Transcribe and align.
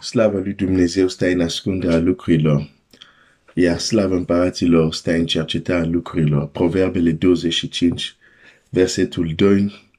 Slava 0.00 0.38
lui 0.38 0.52
Dumnezeu 0.52 1.08
stă 1.08 1.26
în 1.26 1.40
ascunderea 1.40 1.98
lucrurilor, 1.98 2.70
iar 3.54 3.78
slava 3.78 4.14
împăraților 4.14 4.94
stă 4.94 5.12
în 5.12 5.26
cercetarea 5.26 5.86
lucrurilor. 5.86 6.46
Proverbele 6.48 7.10
25, 7.10 8.16
versetul 8.70 9.32
2, 9.36 9.90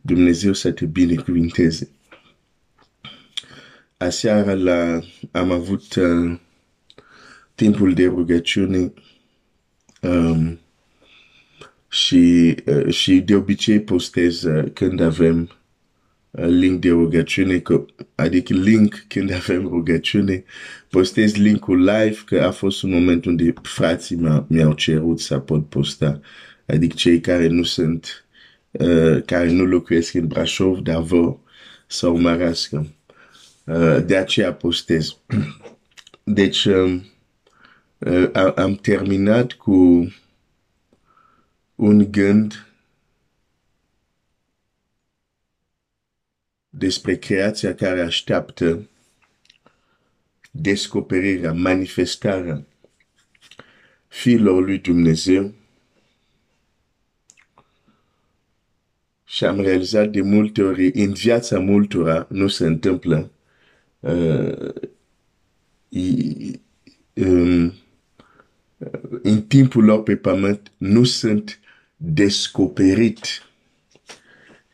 Dumnezeu 0.00 0.52
să 0.52 0.70
te 0.70 0.84
binecuvinteze. 0.84 1.90
Aseară 3.96 4.54
la, 4.54 5.00
am 5.30 5.50
avut 5.50 5.94
uh, 5.94 6.38
timpul 7.54 7.94
de 7.94 8.06
rugăciune 8.06 8.92
um, 10.02 10.58
și, 11.88 12.54
uh, 12.66 12.94
și 12.94 13.20
de 13.20 13.34
obicei 13.34 13.80
postez 13.80 14.42
uh, 14.42 14.70
când 14.72 15.00
avem 15.00 15.50
link 16.36 16.80
de 16.80 16.90
rugăciune, 16.90 17.58
că, 17.58 17.84
adică 18.14 18.54
link 18.54 19.04
când 19.08 19.32
avem 19.32 19.62
rugăciune, 19.66 20.44
postez 20.90 21.34
linkul 21.34 21.78
live, 21.78 22.16
că 22.24 22.40
a 22.40 22.50
fost 22.50 22.82
un 22.82 22.90
moment 22.90 23.24
unde 23.24 23.52
frații 23.62 24.44
mi-au 24.46 24.72
cerut 24.72 25.20
să 25.20 25.38
pot 25.38 25.68
posta, 25.68 26.20
adică 26.66 26.94
cei 26.96 27.20
care 27.20 27.46
nu 27.46 27.62
sunt, 27.62 28.26
uh, 28.70 29.22
care 29.24 29.50
nu 29.50 29.64
locuiesc 29.64 30.14
în 30.14 30.26
Brașov, 30.26 30.78
dar 30.78 31.02
vor 31.02 31.38
să 31.86 32.06
urmărească. 32.06 32.86
Uh, 33.64 34.04
de 34.06 34.16
aceea 34.16 34.52
postez. 34.52 35.16
Deci, 36.24 36.64
um, 36.64 37.04
uh, 37.98 38.30
am 38.54 38.74
terminat 38.74 39.52
cu 39.52 40.08
un 41.74 42.10
gând 42.10 42.65
despre 46.78 47.16
creația 47.16 47.74
care 47.74 48.00
așteaptă 48.00 48.88
descoperirea, 50.50 51.52
manifestarea 51.52 52.64
fiilor 54.08 54.64
lui 54.64 54.78
Dumnezeu. 54.78 55.54
Și 59.24 59.44
am 59.44 59.60
realizat 59.60 60.10
de 60.10 60.20
multe 60.20 60.62
ori, 60.62 60.90
în 60.94 61.12
viața 61.12 61.58
multora 61.58 62.26
nu 62.30 62.48
se 62.48 62.66
întâmplă 62.66 63.30
uh, 64.00 64.74
um, 67.14 67.72
în 69.22 69.42
timpul 69.48 69.84
lor 69.84 70.02
pe 70.02 70.16
pământ 70.16 70.72
nu 70.76 71.04
sunt 71.04 71.60
descoperit 71.96 73.24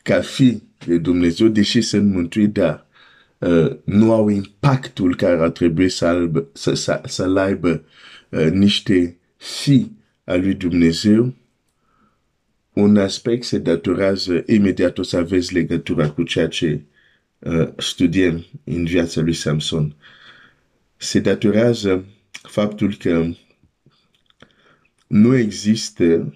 ca 0.02 0.20
fi 0.20 0.62
de 0.86 0.98
Dumnezeu, 0.98 1.48
deși 1.48 1.80
sunt 1.80 2.12
mântuit, 2.14 2.52
dar 2.52 2.86
uh, 3.38 3.76
nu 3.84 4.12
au 4.12 4.28
impactul 4.28 5.16
care 5.16 5.40
ar 5.40 5.50
trebui 5.50 5.88
să, 5.88 6.06
aibă, 6.06 6.48
să, 6.52 6.74
să, 6.74 7.00
să 7.06 7.22
aibă 7.22 7.84
uh, 8.28 8.50
niște 8.50 9.16
fi 9.36 9.90
a 10.24 10.34
lui 10.34 10.54
Dumnezeu, 10.54 11.34
un 12.72 12.96
aspect 12.96 13.44
se 13.44 13.58
datorează 13.58 14.42
imediat 14.46 14.98
o 14.98 15.02
să 15.02 15.16
aveți 15.16 15.54
legătura 15.54 16.10
cu 16.10 16.22
ceea 16.22 16.48
ce 16.48 16.80
uh, 17.38 17.68
studiem 17.76 18.44
în 18.64 18.84
viața 18.84 19.20
lui 19.20 19.34
Samson. 19.34 19.96
Se 20.96 21.20
datorează 21.20 22.04
faptul 22.42 22.94
că 22.94 23.30
nu 25.06 25.36
există 25.36 26.34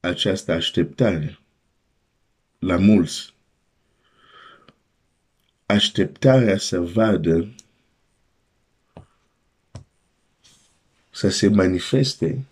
această 0.00 0.52
așteptare 0.52 1.38
la 2.58 2.76
mulți. 2.76 3.34
Așteptarea 5.66 6.58
să 6.58 6.80
vadă 6.80 7.54
să 11.10 11.28
se 11.28 11.48
manifeste 11.48 12.44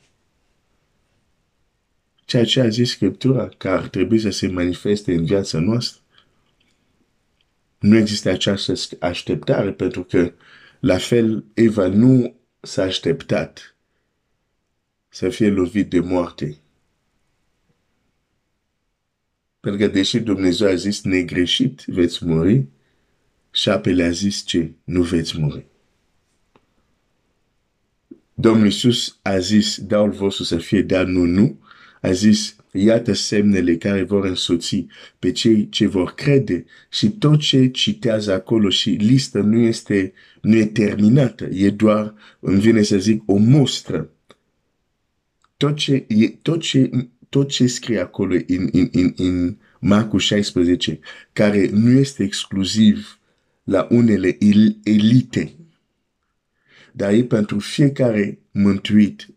ceea 2.24 2.44
ce 2.44 2.60
a 2.60 2.68
zis 2.68 2.90
Scriptura, 2.90 3.48
că 3.48 3.68
ar 3.68 3.88
trebui 3.88 4.18
să 4.18 4.30
se 4.30 4.46
manifeste 4.46 5.14
în 5.14 5.24
viața 5.24 5.58
noastră. 5.58 6.00
Nu 7.78 7.96
există 7.96 8.28
această 8.28 8.72
așteptare 9.00 9.72
pentru 9.72 10.04
că, 10.04 10.32
la 10.80 10.98
fel, 10.98 11.44
Eva 11.54 11.86
nu 11.86 12.34
s-a 12.60 12.82
așteptat 12.82 13.76
să 15.08 15.28
fie 15.28 15.48
lovit 15.48 15.90
de 15.90 16.00
moarte. 16.00 16.56
Pentru 19.64 19.86
că 19.86 19.92
deși 19.92 20.20
Dumnezeu 20.20 20.68
a 20.68 20.74
zis 20.74 21.02
negreșit 21.02 21.82
veți 21.86 22.26
muri, 22.26 22.66
șapele 23.50 24.04
a 24.04 24.10
zis 24.10 24.44
ce? 24.44 24.72
Nu 24.84 25.02
veți 25.02 25.38
muri. 25.38 25.66
Domnul 28.34 28.64
Iisus 28.64 29.18
a 29.22 29.38
zis, 29.38 29.80
daul 29.80 30.10
vostru 30.10 30.44
să 30.44 30.56
fie 30.56 30.82
dar 30.82 31.04
nu, 31.04 31.24
nu. 31.24 31.58
A 32.00 32.10
zis, 32.12 32.56
iată 32.72 33.12
semnele 33.12 33.76
care 33.76 34.02
vor 34.02 34.24
însoți 34.24 34.86
pe 35.18 35.32
cei 35.32 35.68
ce 35.68 35.86
vor 35.86 36.14
crede 36.14 36.64
și 36.90 37.10
tot 37.10 37.40
ce 37.40 37.68
citează 37.68 38.32
acolo 38.32 38.68
și 38.68 38.90
lista 38.90 39.40
nu 39.40 39.58
este, 39.58 40.12
nu 40.40 40.56
e 40.56 40.66
terminată, 40.66 41.44
e 41.44 41.70
doar, 41.70 42.14
îmi 42.40 42.60
vine 42.60 42.82
să 42.82 42.98
zic, 42.98 43.22
o 43.26 43.36
mostră. 43.36 44.10
Tot 45.56 45.76
ce, 45.76 46.04
e, 46.08 46.28
tot 46.28 46.60
ce 46.60 46.90
tot 47.34 47.48
ce 47.48 47.66
scrie 47.66 48.00
acolo 48.00 48.34
în, 48.46 48.68
în, 48.72 48.88
în, 48.92 49.12
în 49.16 49.56
Marcu 49.80 50.18
16, 50.18 50.98
care 51.32 51.68
nu 51.72 51.90
este 51.90 52.22
exclusiv 52.22 53.18
la 53.64 53.86
unele 53.90 54.36
elite, 54.84 55.52
dar 56.92 57.12
e 57.12 57.22
pentru 57.24 57.58
fiecare 57.58 58.38
mântuit. 58.50 59.28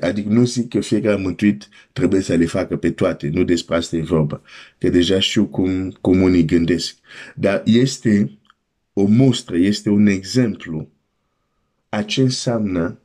Adică 0.00 0.28
nu 0.28 0.44
zic 0.44 0.68
că 0.68 0.80
fiecare 0.80 1.20
mântuit 1.20 1.68
trebuie 1.92 2.20
să 2.20 2.34
le 2.34 2.46
facă 2.46 2.76
pe 2.76 2.90
toate, 2.90 3.28
nu 3.28 3.44
despre 3.44 3.76
asta 3.76 3.96
e 3.96 4.02
vorba, 4.02 4.42
că 4.78 4.88
deja 4.88 5.20
știu 5.20 5.46
cum, 5.46 5.90
cum 6.00 6.22
unii 6.22 6.44
gândesc. 6.44 6.96
Dar 7.34 7.62
este 7.64 8.38
o 8.92 9.04
mostră, 9.04 9.56
este 9.56 9.88
un 9.88 10.06
exemplu 10.06 10.88
a 11.88 12.02
ce 12.02 12.20
înseamnă 12.20 12.98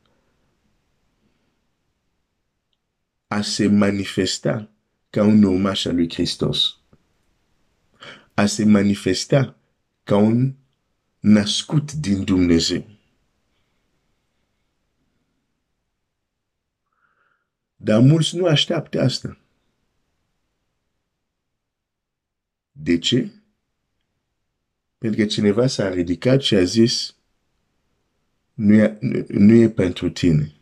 a 3.32 3.42
se 3.42 3.66
manifesta 3.66 4.70
ca 5.10 5.22
un 5.24 5.42
urmaș 5.42 5.84
al 5.84 5.94
lui 5.94 6.12
Hristos. 6.12 6.78
A 8.34 8.46
se 8.46 8.64
manifesta 8.64 9.56
ca 10.04 10.16
un 10.16 10.54
născut 11.20 11.92
din 11.92 12.24
Dumnezeu. 12.24 12.86
Dar 17.76 18.00
mulți 18.00 18.36
nu 18.36 18.46
așteaptă 18.46 19.00
asta. 19.00 19.38
De 22.72 22.98
ce? 22.98 23.30
Pentru 24.98 25.20
că 25.20 25.26
cineva 25.26 25.66
s-a 25.66 25.88
ridicat 25.88 26.40
și 26.40 26.54
a 26.54 26.64
zis, 26.64 27.16
nu 28.54 28.74
e, 28.74 28.98
nu 29.28 29.52
e 29.54 29.68
pentru 29.68 30.10
tine. 30.10 30.59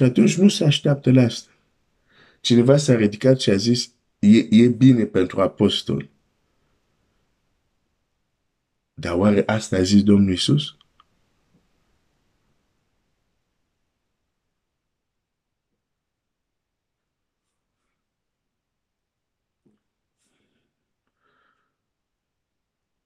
Și 0.00 0.06
atunci 0.06 0.36
nu 0.36 0.48
se 0.48 0.64
așteaptă 0.64 1.12
la 1.12 1.22
asta. 1.22 1.50
Cineva 2.40 2.76
s-a 2.76 2.94
ridicat 2.94 3.40
și 3.40 3.50
a 3.50 3.56
zis, 3.56 3.92
e, 4.18 4.38
e 4.50 4.68
bine 4.68 5.04
pentru 5.04 5.40
apostol. 5.40 6.08
Dar 8.94 9.14
oare 9.14 9.42
asta 9.46 9.76
a 9.76 9.82
zis 9.82 10.02
Domnul 10.02 10.30
Iisus? 10.30 10.76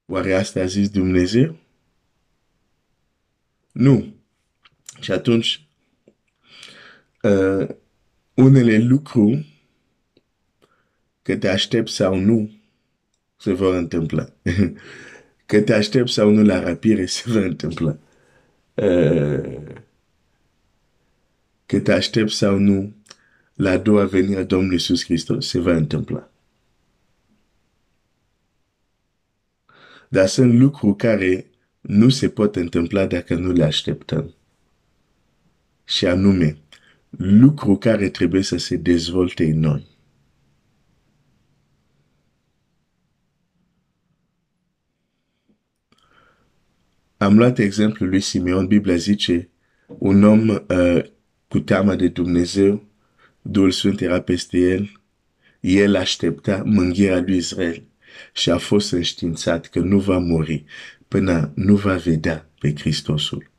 Oare 0.06 0.34
asta 0.34 0.60
a 0.60 0.66
zis 0.66 0.90
Dumnezeu? 0.90 1.58
Nu. 3.72 4.14
Și 5.00 5.12
atunci 5.12 5.68
uh, 7.24 7.68
unele 8.34 8.78
lucruri 8.78 9.62
că 11.22 11.36
te 11.36 11.48
aștept 11.48 11.88
sau 11.88 12.14
nu 12.14 12.50
se 13.36 13.52
vor 13.52 13.74
întâmpla. 13.74 14.32
că 15.46 15.60
te 15.60 15.74
aștept 15.74 16.08
sau 16.08 16.30
nu 16.30 16.42
la 16.42 16.60
rapire 16.60 17.06
se 17.06 17.30
va 17.30 17.40
întâmpla. 17.40 17.98
Uh, 18.74 19.62
că 21.66 21.80
te 21.80 21.92
aștept 21.92 22.30
sau 22.30 22.58
nu 22.58 22.94
la 23.54 23.70
a 23.70 23.78
doua 23.78 24.04
venire 24.04 24.40
a 24.40 24.44
Domnului 24.44 24.74
Iisus 24.74 25.04
Hristos 25.04 25.48
se 25.48 25.58
va 25.58 25.72
întâmpla. 25.72 26.30
Dar 30.08 30.26
sunt 30.26 30.54
lucruri 30.54 30.96
care 30.96 31.46
nu 31.80 32.08
se 32.08 32.28
pot 32.28 32.56
întâmpla 32.56 33.06
dacă 33.06 33.34
nu 33.34 33.52
le 33.52 33.64
așteptăm. 33.64 34.34
Și 35.84 36.06
anume, 36.06 36.56
lucru 37.16 37.76
care 37.76 38.08
trebuie 38.08 38.42
să 38.42 38.56
se 38.56 38.76
dezvolte 38.76 39.44
în 39.44 39.60
noi. 39.60 39.86
Am 47.16 47.36
luat 47.36 47.58
exemplul 47.58 48.08
lui 48.08 48.20
Simeon, 48.20 48.66
Biblia 48.66 48.96
zice, 48.96 49.48
un 49.86 50.22
om 50.22 50.48
uh, 50.48 51.04
cu 51.48 51.60
teama 51.60 51.96
de 51.96 52.08
Dumnezeu, 52.08 52.84
Duhul 53.42 53.70
Sfânt 53.70 54.00
era 54.00 54.20
peste 54.20 54.58
el, 54.58 55.00
el 55.60 55.96
aștepta 55.96 56.62
mânghirea 56.64 57.20
lui 57.20 57.36
Israel 57.36 57.82
și 58.32 58.50
a 58.50 58.58
fost 58.58 58.92
înștiințat 58.92 59.66
că 59.66 59.78
nu 59.78 59.98
va 59.98 60.18
muri 60.18 60.64
până 61.08 61.52
nu 61.54 61.76
va 61.76 61.96
vedea 61.96 62.50
pe 62.58 62.74
Hristosul. 62.74 63.50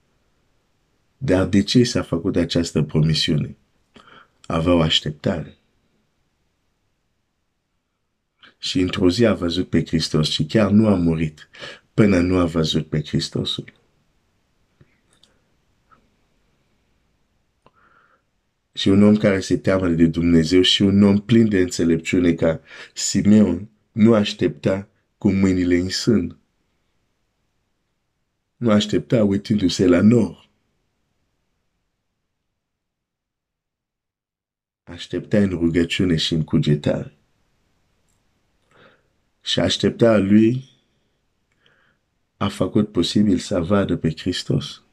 Dar 1.17 1.45
de 1.45 1.63
ce 1.63 1.83
s-a 1.83 2.01
făcut 2.01 2.35
această 2.35 2.81
promisiune? 2.81 3.55
Avea 4.45 4.73
o 4.73 4.81
așteptare. 4.81 5.57
Și 8.57 8.79
într-o 8.79 9.09
zi 9.09 9.25
a 9.25 9.33
văzut 9.33 9.69
pe 9.69 9.85
Hristos 9.85 10.29
și 10.29 10.45
chiar 10.45 10.71
nu 10.71 10.87
a 10.87 10.95
murit 10.95 11.49
până 11.95 12.19
nu 12.19 12.37
a 12.37 12.45
văzut 12.45 12.87
pe 12.87 13.03
Hristosul. 13.03 13.73
Și 18.73 18.89
un 18.89 19.03
om 19.03 19.15
care 19.15 19.39
se 19.39 19.57
teamă 19.57 19.87
de 19.87 20.05
Dumnezeu 20.05 20.61
și 20.61 20.81
un 20.81 21.03
om 21.03 21.17
plin 21.17 21.49
de 21.49 21.59
înțelepciune 21.59 22.33
ca 22.33 22.61
Simeon 22.93 23.69
nu 23.91 24.13
aștepta 24.13 24.87
cu 25.17 25.31
mâinile 25.31 25.75
în 25.75 25.89
sân. 25.89 26.37
Nu 28.57 28.71
aștepta 28.71 29.23
uitându-se 29.23 29.87
la 29.87 30.01
nord. 30.01 30.44
Aștepta 34.95 35.37
în 35.37 35.49
rugăciune 35.49 36.15
și 36.15 36.33
în 36.33 36.43
cugetare. 36.43 37.13
Și 39.41 39.59
aștepta 39.59 40.17
lui 40.17 40.69
a 42.37 42.47
făcut 42.47 42.91
posibil 42.91 43.37
să 43.37 43.59
vadă 43.59 43.97
pe 43.97 44.13
Hristos. 44.17 44.83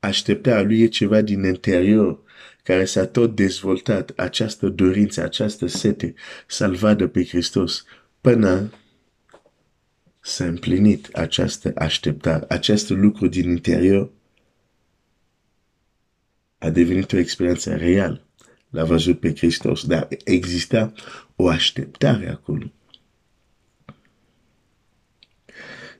Așteptarea 0.00 0.62
lui 0.62 0.80
e 0.80 0.86
ceva 0.86 1.20
din 1.20 1.44
interior 1.44 2.22
care 2.62 2.84
s-a 2.84 3.06
tot 3.06 3.34
dezvoltat, 3.34 4.12
această 4.16 4.68
dorință, 4.68 5.22
această 5.22 5.66
sete 5.66 6.14
să-L 6.46 6.74
vadă 6.74 7.08
pe 7.08 7.24
Hristos 7.24 7.84
până 8.20 8.72
s-a 10.20 10.44
împlinit 10.44 11.08
această 11.12 11.72
așteptare, 11.74 12.44
acest 12.48 12.90
lucru 12.90 13.26
din 13.26 13.48
interior 13.48 14.18
a 16.60 16.70
devenit 16.70 17.12
o 17.12 17.16
experiență 17.16 17.76
reală. 17.76 18.24
L-a 18.70 18.84
văzut 18.84 19.20
pe 19.20 19.34
Hristos, 19.34 19.86
dar 19.86 20.08
exista 20.24 20.92
o 21.36 21.48
așteptare 21.48 22.28
acolo. 22.28 22.72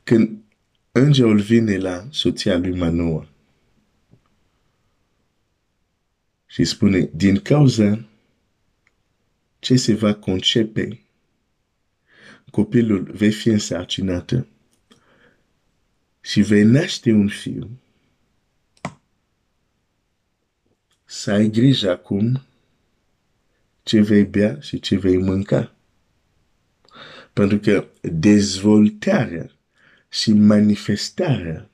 Când 0.05 0.39
îngerul 0.93 1.41
vine 1.41 1.77
la 1.77 2.07
soția 2.11 2.59
lui 2.59 2.77
Manoa 2.77 3.29
și 6.47 6.65
spune, 6.65 7.11
din 7.15 7.37
cauza 7.37 8.05
ce 9.59 9.77
se 9.77 9.95
va 9.95 10.15
concepe, 10.15 11.01
copilul 12.51 13.03
vei 13.03 13.33
fi 13.33 13.49
însărcinată 13.49 14.47
și 16.21 16.41
vei 16.41 16.62
naște 16.62 17.12
un 17.12 17.29
fiu, 17.29 17.71
să 21.12 21.31
ai 21.31 21.49
grijă 21.49 21.91
acum 21.91 22.43
ce 23.83 24.01
vei 24.01 24.25
bea 24.25 24.61
și 24.61 24.81
ce 24.81 24.97
vei 24.97 25.17
mânca. 25.17 25.75
Pentru 27.33 27.59
că 27.59 27.87
dezvoltarea 28.01 29.51
și 30.09 30.33
manifestarea 30.33 31.71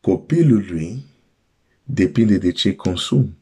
copilului 0.00 1.04
depinde 1.84 2.38
de 2.38 2.52
ce 2.52 2.74
consum. 2.74 3.36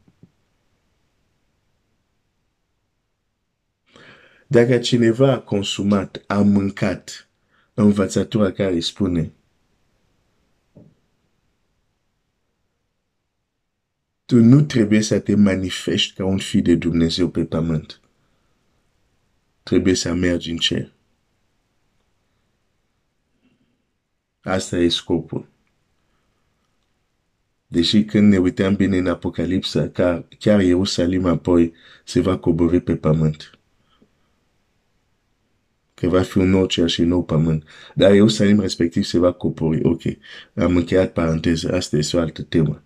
Dacă 4.47 4.77
cineva 4.77 5.31
a 5.31 5.39
consumat, 5.39 6.23
a 6.27 6.41
mâncat 6.41 7.29
învățătura 7.73 8.51
care 8.51 8.79
spune 8.79 9.31
nu 14.39 14.61
trebuie 14.61 15.01
să 15.01 15.19
te 15.19 15.35
manifesti 15.35 16.13
ca 16.13 16.25
un 16.25 16.37
fiu 16.37 16.61
de 16.61 16.75
Dumnezeu 16.75 17.29
pe 17.29 17.45
pământ. 17.45 18.01
Trebuie 19.63 19.93
să 19.93 20.13
mergi 20.13 20.51
în 20.51 20.57
cer. 20.57 20.91
Asta 24.41 24.77
e 24.77 24.89
scopul. 24.89 25.47
Deși 27.67 28.03
când 28.03 28.31
ne 28.31 28.37
uităm 28.37 28.75
bine 28.75 28.97
în 28.97 29.07
Apocalipsa, 29.07 29.89
chiar, 29.89 30.25
chiar 30.39 30.61
Ierusalim 30.61 31.25
apoi 31.25 31.73
se 32.05 32.19
va 32.19 32.37
coborî 32.37 32.79
pe 32.79 32.95
pământ. 32.95 33.59
Că 35.93 36.07
va 36.07 36.21
fi 36.21 36.37
un 36.37 36.49
nou 36.49 36.65
cer 36.65 36.89
și 36.89 37.01
un 37.01 37.07
nou 37.07 37.23
pământ. 37.23 37.63
Dar 37.95 38.13
Ierusalim 38.13 38.59
respectiv 38.59 39.03
se 39.03 39.17
va 39.17 39.31
coborî. 39.31 39.79
Ok. 39.83 40.01
Am 40.53 40.75
încheiat 40.75 41.13
paranteză. 41.13 41.73
Asta 41.73 41.97
este 41.97 42.17
o 42.17 42.19
altă 42.19 42.41
temă. 42.41 42.83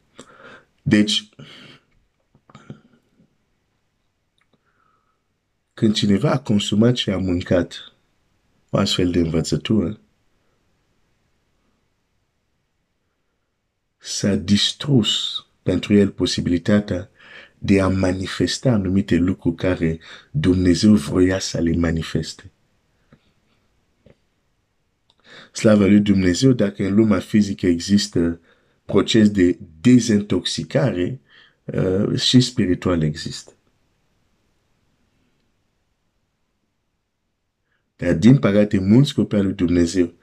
Deci, 0.88 1.30
când 5.74 5.94
cineva 5.94 6.32
a 6.32 6.40
consumat 6.40 6.96
și 6.96 7.10
a 7.10 7.18
mâncat 7.18 7.94
o 8.70 8.78
astfel 8.78 9.12
de 9.12 9.20
învățătură, 9.20 10.00
s-a 13.98 14.36
distrus 14.36 15.40
pentru 15.64 15.94
el 15.94 16.10
posibilitatea 16.12 17.10
de 17.58 17.82
a 17.82 17.88
manifesta 17.88 18.72
anumite 18.72 19.16
lucruri 19.16 19.56
care 19.56 20.00
Dumnezeu 20.32 20.94
vroia 20.94 21.40
să 21.40 21.62
le 21.62 21.76
manifeste. 21.76 22.52
Slavă 25.52 25.86
lui 25.88 26.00
Dumnezeu, 26.00 26.52
dacă 26.52 26.84
în 26.84 26.96
lumea 26.96 27.20
fizică 27.20 27.68
există 27.68 28.40
proces 28.86 29.30
de 29.30 29.58
dezintoxicare, 29.82 31.20
uh, 31.66 32.20
și 32.20 32.42
spiritual 32.42 33.04
există. 33.04 33.52
Dar 37.96 38.14
din 38.14 38.38
păcate, 38.38 38.80
mulți 38.80 39.14
copii 39.14 39.38
al 39.38 39.44
lui 39.44 39.54
Dumnezeu 39.54 40.14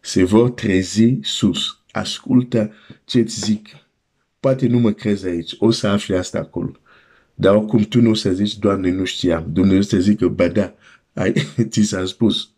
se 0.00 0.24
vor 0.24 0.50
trezi 0.50 1.18
sus 1.22 1.80
ascultă 1.90 2.72
ce-ți 3.04 3.40
zic. 3.40 3.68
Poate 4.40 4.66
nu 4.66 4.78
mă 4.78 4.92
crezi 4.92 5.26
aici, 5.26 5.54
o 5.58 5.70
să 5.70 5.86
afli 5.86 6.16
asta 6.16 6.38
acolo. 6.38 6.72
Dar 7.34 7.54
oricum 7.54 7.82
tu 7.82 8.00
nu 8.00 8.10
o 8.10 8.14
să 8.14 8.32
zici, 8.32 8.58
Doamne, 8.58 8.90
nu 8.90 9.04
știam. 9.04 9.52
Dumnezeu 9.52 9.82
să 9.82 9.98
zică, 9.98 10.28
ba 10.28 10.48
da, 10.48 10.74
ai, 11.12 11.32
ți 11.70 11.82
s-a 11.82 12.04
spus. 12.04 12.50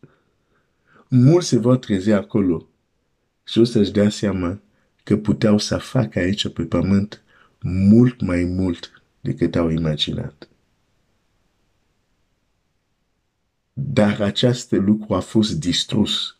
Mulți 1.08 1.48
se 1.48 1.58
vor 1.58 1.76
trezi 1.76 2.10
acolo 2.10 2.68
și 3.44 3.58
o 3.58 3.64
să-și 3.64 3.92
dea 3.92 4.08
seama 4.08 4.60
că 5.04 5.16
puteau 5.16 5.58
să 5.58 5.78
facă 5.78 6.18
aici 6.18 6.48
pe 6.48 6.62
pământ 6.62 7.22
mult 7.60 8.20
mai 8.20 8.44
mult 8.44 9.02
decât 9.20 9.54
au 9.54 9.68
imaginat. 9.68 10.48
Dar 13.72 14.20
acest 14.20 14.70
lucru 14.70 15.14
a 15.14 15.20
fost 15.20 15.58
distrus 15.60 16.38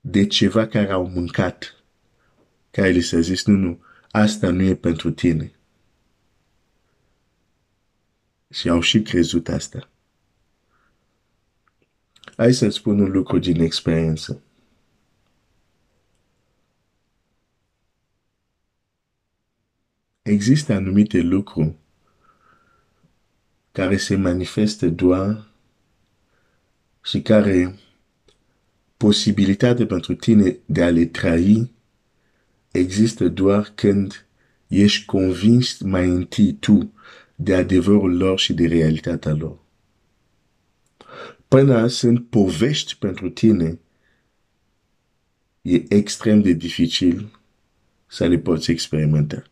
de 0.00 0.26
ceva 0.26 0.66
care 0.66 0.92
au 0.92 1.08
mâncat, 1.08 1.84
care 2.70 2.88
li 2.88 3.00
s-a 3.00 3.20
zis, 3.20 3.44
nu, 3.44 3.56
nu, 3.56 3.80
asta 4.10 4.50
nu 4.50 4.62
e 4.62 4.74
pentru 4.74 5.10
tine. 5.10 5.52
Și 8.50 8.68
au 8.68 8.80
și 8.80 9.02
crezut 9.02 9.48
asta. 9.48 9.88
Hai 12.36 12.52
să 12.52 12.68
spun 12.68 13.00
un 13.00 13.10
lucru 13.10 13.38
din 13.38 13.60
experiență. 13.60 14.42
Există 20.32 20.72
anumite 20.72 21.20
lucruri 21.20 21.74
care 23.72 23.96
se 23.96 24.16
manifestă 24.16 24.88
doar 24.88 25.50
și 27.04 27.22
care 27.22 27.78
posibilitatea 28.96 29.86
pentru 29.86 30.14
tine 30.14 30.58
de 30.66 30.82
a 30.82 30.90
le 30.90 31.04
trai 31.04 31.72
există 32.70 33.28
doar 33.28 33.72
când 33.74 34.26
ești 34.66 35.04
convins 35.04 35.80
mai 35.80 36.08
întâi 36.08 36.52
tu 36.52 36.92
de 37.34 37.54
adevărul 37.54 38.16
lor 38.16 38.38
și 38.38 38.52
de 38.52 38.66
realitatea 38.66 39.32
lor. 39.32 39.58
Până 41.48 41.86
sunt 41.86 42.28
povești 42.28 42.96
pentru 42.96 43.30
tine, 43.30 43.78
e 45.62 45.94
extrem 45.94 46.42
de 46.42 46.52
dificil 46.52 47.40
să 48.06 48.26
le 48.26 48.38
poți 48.38 48.70
experimenta. 48.70 49.51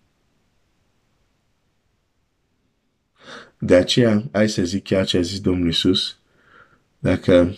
De 3.63 3.75
aceea, 3.75 4.29
hai 4.33 4.49
să 4.49 4.65
zic 4.65 4.85
chiar 4.85 5.07
ce 5.07 5.19
a 5.19 5.21
zis 5.21 5.41
Domnul 5.41 5.67
Iisus, 5.67 6.19
dacă 6.99 7.57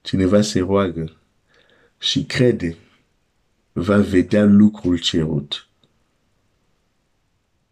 cineva 0.00 0.40
se 0.40 0.58
roagă 0.58 1.16
și 1.98 2.24
crede, 2.24 2.76
va 3.72 3.98
vedea 3.98 4.44
lucrul 4.44 4.98
cerut. 4.98 5.68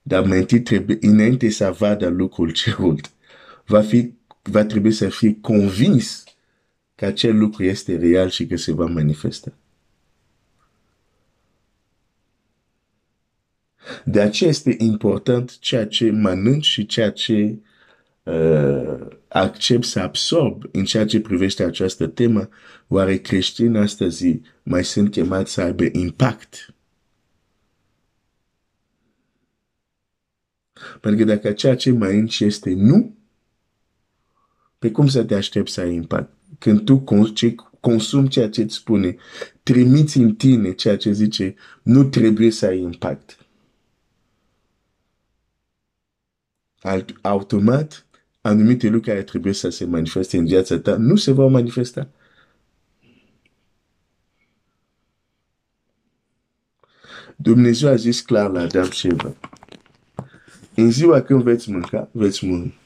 Dar 0.02 0.24
mai 0.24 0.38
întâi 0.38 0.60
trebuie, 0.60 0.98
înainte 1.00 1.50
să 1.50 1.70
vadă 1.78 2.08
lucrul 2.08 2.50
cerut, 2.50 3.10
va, 3.66 3.82
fi, 3.82 4.12
va 4.42 4.64
trebui 4.64 4.92
să 4.92 5.08
fie 5.08 5.38
convins 5.40 6.24
că 6.94 7.04
acel 7.04 7.38
lucru 7.38 7.64
este 7.64 7.96
real 7.96 8.28
și 8.28 8.46
că 8.46 8.56
se 8.56 8.72
va 8.72 8.86
manifesta. 8.86 9.52
De 14.04 14.20
aceea 14.20 14.50
este 14.50 14.74
important 14.78 15.58
ceea 15.58 15.86
ce 15.86 16.10
mănânci 16.10 16.64
și 16.64 16.86
ceea 16.86 17.10
ce 17.10 17.58
uh, 18.22 19.06
accept 19.28 19.84
să 19.84 20.00
absorb 20.00 20.68
în 20.72 20.84
ceea 20.84 21.06
ce 21.06 21.20
privește 21.20 21.62
această 21.64 22.06
temă, 22.06 22.48
oare 22.88 23.16
creștinii 23.16 23.78
astăzi 23.78 24.40
mai 24.62 24.84
sunt 24.84 25.10
chemați 25.10 25.52
să 25.52 25.60
aibă 25.60 25.84
impact? 25.92 26.74
Pentru 31.00 31.24
că 31.24 31.32
dacă 31.34 31.52
ceea 31.52 31.76
ce 31.76 31.90
mănânci 31.90 32.40
este 32.40 32.70
nu, 32.70 33.16
pe 34.78 34.90
cum 34.90 35.06
să 35.06 35.24
te 35.24 35.34
aștepți 35.34 35.72
să 35.72 35.80
ai 35.80 35.94
impact? 35.94 36.32
Când 36.58 36.84
tu 36.84 37.04
consumi 37.80 38.28
ceea 38.28 38.48
ce 38.48 38.62
îți 38.62 38.74
spune, 38.74 39.16
trimiți 39.62 40.16
în 40.16 40.34
tine 40.34 40.72
ceea 40.72 40.96
ce 40.96 41.12
zice, 41.12 41.54
nu 41.82 42.04
trebuie 42.04 42.50
să 42.50 42.66
ai 42.66 42.80
impact. 42.80 43.43
Automat, 47.20 48.06
anumite 48.40 48.86
lucruri 48.86 49.06
care 49.06 49.22
trebuie 49.22 49.52
să 49.52 49.68
se 49.68 49.84
manifeste 49.84 50.36
în 50.36 50.46
viața 50.46 50.78
ta 50.78 50.96
nu 50.96 51.16
se 51.16 51.32
vor 51.32 51.50
manifesta. 51.50 52.08
Dumnezeu 57.36 57.88
a 57.90 57.94
zis 57.94 58.20
clar 58.20 58.50
la 58.50 58.60
Adam 58.60 58.90
și 58.90 59.06
Eva. 59.06 59.34
În 60.74 60.90
ziua 60.90 61.22
când 61.22 61.42
veți 61.42 61.70
mânca, 61.70 62.08
veți 62.12 62.46
muri. 62.46 62.78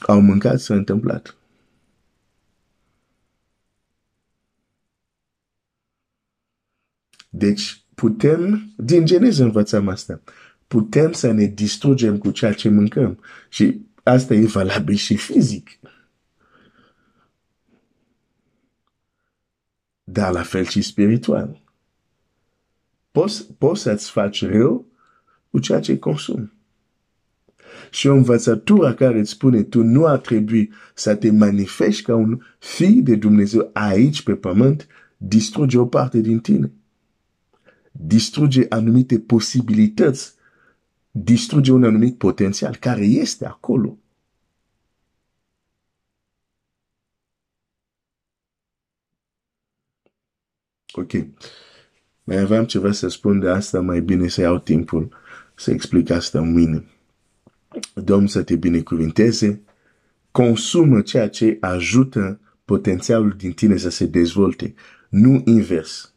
Au 0.00 0.20
mâncat, 0.20 0.60
s-a 0.60 0.74
întâmplat. 0.74 1.36
Deci, 7.30 7.84
putem, 7.94 8.72
din 8.76 9.04
Geneza 9.04 9.44
învățăm 9.44 9.88
asta 9.88 10.20
putem 10.66 11.12
să 11.12 11.30
ne 11.30 11.44
distrugem 11.44 12.18
cu 12.18 12.30
ceea 12.30 12.52
ce 12.52 12.68
mâncăm. 12.68 13.20
Și 13.48 13.80
asta 14.02 14.34
e 14.34 14.46
valabil 14.46 14.94
și 14.94 15.16
fizic. 15.16 15.78
Dar 20.04 20.32
la 20.32 20.42
fel 20.42 20.64
și 20.64 20.82
spiritual. 20.82 21.62
Poți, 23.10 23.52
poți 23.58 23.82
să-ți 23.82 24.10
faci 24.10 24.44
rău 24.44 24.86
cu 25.50 25.58
ceea 25.58 25.80
ce 25.80 25.98
consumi. 25.98 26.52
Și 27.90 28.06
o 28.06 28.14
învățătură 28.14 28.94
care 28.94 29.18
îți 29.18 29.30
spune 29.30 29.62
tu 29.62 29.82
nu 29.82 30.06
ar 30.06 30.18
trebui 30.18 30.72
să 30.94 31.14
te 31.14 31.30
manifesti 31.30 32.02
ca 32.02 32.14
un 32.14 32.40
fiu 32.58 33.00
de 33.02 33.14
Dumnezeu 33.14 33.70
aici 33.72 34.22
pe 34.22 34.34
pământ, 34.34 34.86
distruge 35.16 35.78
o 35.78 35.86
parte 35.86 36.20
din 36.20 36.38
tine. 36.38 36.72
Distruge 37.92 38.66
anumite 38.68 39.18
posibilități 39.18 40.35
distruge 41.22 41.72
un 41.72 41.84
anumit 41.84 42.18
potențial 42.18 42.76
care 42.76 43.04
este 43.04 43.46
acolo. 43.46 43.98
Ok. 50.92 51.12
Mai 52.24 52.38
aveam 52.38 52.64
ceva 52.64 52.92
să 52.92 53.08
spun 53.08 53.38
de 53.38 53.48
asta, 53.48 53.80
mai 53.80 54.00
bine 54.00 54.28
să 54.28 54.40
iau 54.40 54.58
timpul 54.58 55.16
să 55.54 55.70
explic 55.70 56.10
asta 56.10 56.40
mâine. 56.40 56.84
Domnul 57.94 58.28
să 58.28 58.42
te 58.42 58.56
binecuvinteze. 58.56 59.60
Consumă 60.30 61.00
ceea 61.00 61.28
ce 61.28 61.56
ajută 61.60 62.40
potențialul 62.64 63.30
din 63.30 63.52
tine 63.52 63.76
să 63.76 63.90
se 63.90 64.06
dezvolte, 64.06 64.74
nu 65.08 65.42
invers. 65.44 66.15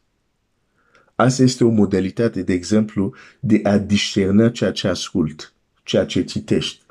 Asta 1.20 1.42
este 1.42 1.64
o 1.64 1.68
modalitate, 1.68 2.42
de 2.42 2.52
exemplu, 2.52 3.14
de 3.40 3.60
a 3.62 3.78
discerna 3.78 4.50
ceea 4.50 4.72
ce 4.72 4.88
ascult, 4.88 5.52
ceea 5.82 6.06
ce 6.06 6.24
citești. 6.24 6.82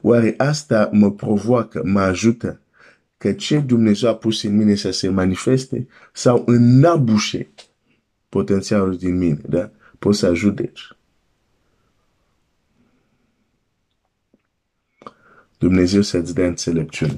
Oare 0.00 0.34
asta 0.36 0.88
mă 0.92 1.12
provoacă, 1.12 1.82
mă 1.84 2.00
ajută 2.00 2.60
că 3.16 3.32
ce 3.32 3.58
Dumnezeu 3.58 4.10
a 4.10 4.14
pus 4.14 4.42
în 4.42 4.56
mine 4.56 4.74
să 4.74 4.90
se 4.90 5.08
manifeste 5.08 5.88
sau 6.12 6.42
înabușe 6.46 7.50
potențialul 8.28 8.96
din 8.96 9.16
mine, 9.16 9.40
da? 9.48 9.70
Poți 9.98 10.18
să 10.18 10.34
judeci. 10.34 10.96
Dumnezeu 15.58 16.00
să-ți 16.00 16.34
dea 16.34 16.46
înțelepciune. 16.46 17.16